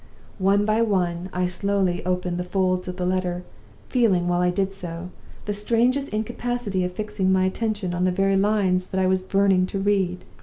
"One 0.39 0.65
by 0.65 0.81
one 0.81 1.29
I 1.31 1.45
slowly 1.45 2.03
opened 2.07 2.39
the 2.39 2.43
folds 2.43 2.87
of 2.87 2.97
the 2.97 3.05
letter; 3.05 3.43
feeling, 3.87 4.27
while 4.27 4.41
I 4.41 4.49
did 4.49 4.73
so, 4.73 5.11
the 5.45 5.53
strangest 5.53 6.09
incapability 6.09 6.83
of 6.83 6.91
fixing 6.91 7.31
my 7.31 7.43
attention 7.45 7.93
on 7.93 8.05
the 8.05 8.11
very 8.11 8.35
lines 8.35 8.87
that 8.87 8.99
I 8.99 9.05
was 9.05 9.21
burning 9.21 9.67
to 9.67 9.79
read. 9.79 10.25